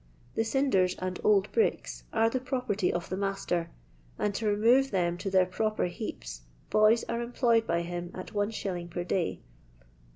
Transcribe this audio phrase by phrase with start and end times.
[0.33, 3.69] The ehders and old bricks are the property of the master,
[4.17, 8.31] and to remove them to their pitper heaps boys are em ployed by him at
[8.35, 8.87] Is.
[8.89, 9.41] per day.